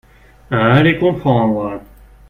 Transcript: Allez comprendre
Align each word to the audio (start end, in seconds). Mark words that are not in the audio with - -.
Allez 0.49 0.97
comprendre 0.97 1.79